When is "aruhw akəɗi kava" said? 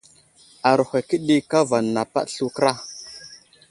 0.69-1.77